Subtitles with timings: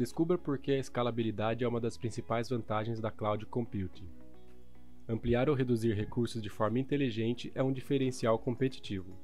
[0.00, 4.08] descubra por que a escalabilidade é uma das principais vantagens da cloud computing.
[5.06, 9.14] Ampliar ou reduzir recursos de forma inteligente é um diferencial competitivo.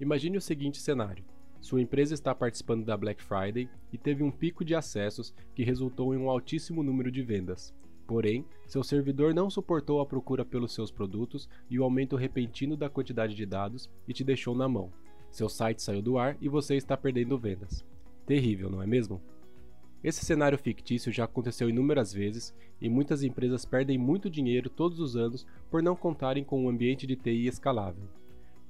[0.00, 1.24] Imagine o seguinte cenário:
[1.60, 6.12] sua empresa está participando da Black Friday e teve um pico de acessos que resultou
[6.12, 7.72] em um altíssimo número de vendas.
[8.08, 12.90] Porém, seu servidor não suportou a procura pelos seus produtos e o aumento repentino da
[12.90, 14.92] quantidade de dados e te deixou na mão.
[15.30, 17.88] Seu site saiu do ar e você está perdendo vendas.
[18.30, 19.20] Terrível, não é mesmo?
[20.04, 25.16] Esse cenário fictício já aconteceu inúmeras vezes e muitas empresas perdem muito dinheiro todos os
[25.16, 28.04] anos por não contarem com um ambiente de TI escalável.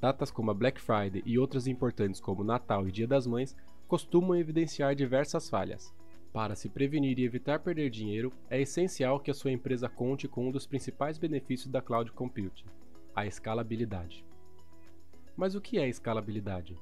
[0.00, 3.54] Datas como a Black Friday e outras importantes como Natal e Dia das Mães
[3.86, 5.92] costumam evidenciar diversas falhas.
[6.32, 10.48] Para se prevenir e evitar perder dinheiro, é essencial que a sua empresa conte com
[10.48, 12.64] um dos principais benefícios da cloud computing,
[13.14, 14.24] a escalabilidade.
[15.36, 16.78] Mas o que é escalabilidade?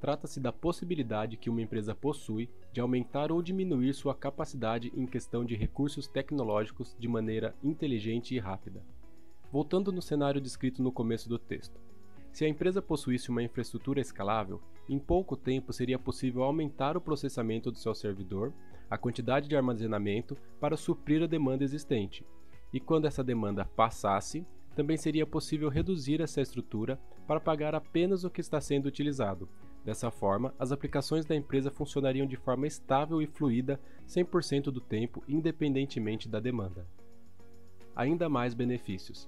[0.00, 5.44] Trata-se da possibilidade que uma empresa possui de aumentar ou diminuir sua capacidade em questão
[5.44, 8.82] de recursos tecnológicos de maneira inteligente e rápida.
[9.50, 11.80] Voltando no cenário descrito no começo do texto.
[12.30, 17.70] Se a empresa possuísse uma infraestrutura escalável, em pouco tempo seria possível aumentar o processamento
[17.70, 18.52] do seu servidor,
[18.88, 22.24] a quantidade de armazenamento para suprir a demanda existente.
[22.72, 28.30] E quando essa demanda passasse, também seria possível reduzir essa estrutura para pagar apenas o
[28.30, 29.48] que está sendo utilizado.
[29.88, 35.24] Dessa forma, as aplicações da empresa funcionariam de forma estável e fluida 100% do tempo,
[35.26, 36.86] independentemente da demanda.
[37.96, 39.26] Ainda mais benefícios.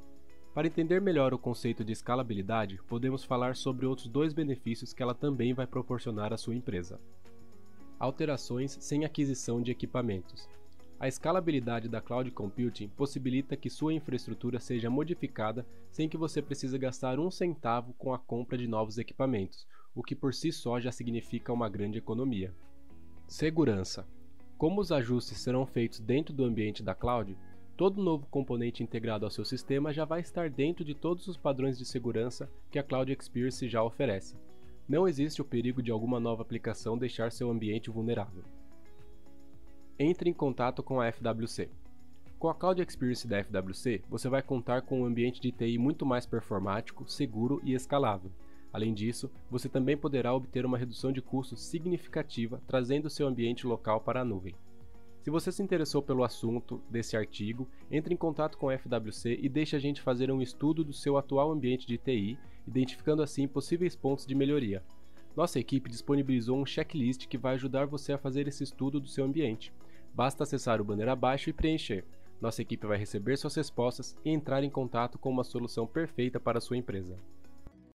[0.53, 5.15] Para entender melhor o conceito de escalabilidade, podemos falar sobre outros dois benefícios que ela
[5.15, 7.01] também vai proporcionar à sua empresa.
[7.99, 10.47] Alterações sem aquisição de equipamentos.
[10.99, 16.77] A escalabilidade da cloud computing possibilita que sua infraestrutura seja modificada sem que você precise
[16.77, 20.93] gastar um centavo com a compra de novos equipamentos, o que por si só já
[20.93, 22.55] significa uma grande economia.
[23.27, 24.07] Segurança.
[24.57, 27.37] Como os ajustes serão feitos dentro do ambiente da cloud,
[27.81, 31.79] Todo novo componente integrado ao seu sistema já vai estar dentro de todos os padrões
[31.79, 34.37] de segurança que a Cloud Experience já oferece.
[34.87, 38.45] Não existe o perigo de alguma nova aplicação deixar seu ambiente vulnerável.
[39.99, 41.71] Entre em contato com a FWC.
[42.39, 46.05] Com a Cloud Experience da FWC, você vai contar com um ambiente de TI muito
[46.05, 48.31] mais performático, seguro e escalável.
[48.73, 54.01] Além disso, você também poderá obter uma redução de custos significativa trazendo seu ambiente local
[54.01, 54.55] para a nuvem.
[55.23, 59.49] Se você se interessou pelo assunto desse artigo, entre em contato com a FWC e
[59.49, 63.95] deixe a gente fazer um estudo do seu atual ambiente de TI, identificando assim possíveis
[63.95, 64.83] pontos de melhoria.
[65.37, 69.25] Nossa equipe disponibilizou um checklist que vai ajudar você a fazer esse estudo do seu
[69.25, 69.73] ambiente.
[70.15, 72.05] Basta acessar o banner abaixo e preencher.
[72.41, 76.59] Nossa equipe vai receber suas respostas e entrar em contato com uma solução perfeita para
[76.59, 77.17] a sua empresa.